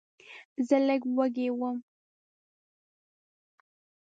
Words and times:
زه 0.67 0.77
لږ 0.87 1.01
وږی 1.17 1.47
وم. 1.59 1.77